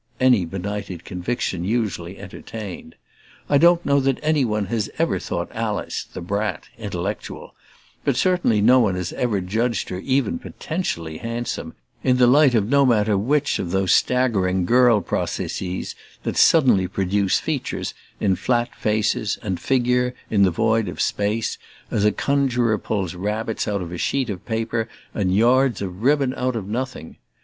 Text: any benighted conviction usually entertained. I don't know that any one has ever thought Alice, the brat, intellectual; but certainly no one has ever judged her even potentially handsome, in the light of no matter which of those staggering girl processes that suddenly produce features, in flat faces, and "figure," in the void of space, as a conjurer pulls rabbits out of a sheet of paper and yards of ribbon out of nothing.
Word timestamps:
any 0.19 0.45
benighted 0.45 1.05
conviction 1.05 1.63
usually 1.63 2.17
entertained. 2.17 2.95
I 3.47 3.59
don't 3.59 3.85
know 3.85 3.99
that 3.99 4.17
any 4.23 4.43
one 4.43 4.65
has 4.65 4.89
ever 4.97 5.19
thought 5.19 5.51
Alice, 5.51 6.03
the 6.05 6.21
brat, 6.21 6.63
intellectual; 6.75 7.53
but 8.03 8.15
certainly 8.17 8.61
no 8.61 8.79
one 8.79 8.95
has 8.95 9.13
ever 9.13 9.41
judged 9.41 9.89
her 9.89 9.99
even 9.99 10.39
potentially 10.39 11.19
handsome, 11.19 11.75
in 12.03 12.17
the 12.17 12.25
light 12.25 12.55
of 12.55 12.67
no 12.67 12.83
matter 12.83 13.15
which 13.15 13.59
of 13.59 13.69
those 13.69 13.93
staggering 13.93 14.65
girl 14.65 15.01
processes 15.01 15.93
that 16.23 16.35
suddenly 16.35 16.87
produce 16.87 17.37
features, 17.37 17.93
in 18.19 18.35
flat 18.35 18.73
faces, 18.75 19.37
and 19.43 19.59
"figure," 19.59 20.15
in 20.31 20.41
the 20.41 20.49
void 20.49 20.87
of 20.87 20.99
space, 20.99 21.59
as 21.91 22.03
a 22.03 22.11
conjurer 22.11 22.79
pulls 22.79 23.13
rabbits 23.13 23.67
out 23.67 23.83
of 23.83 23.91
a 23.91 23.99
sheet 23.99 24.31
of 24.31 24.43
paper 24.47 24.89
and 25.13 25.35
yards 25.35 25.79
of 25.79 26.01
ribbon 26.01 26.33
out 26.37 26.55
of 26.55 26.67
nothing. 26.67 27.17